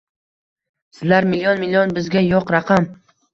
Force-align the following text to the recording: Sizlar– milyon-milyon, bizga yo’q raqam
Sizlar– 0.99 1.27
milyon-milyon, 1.33 1.93
bizga 1.99 2.25
yo’q 2.31 2.51
raqam 2.57 2.89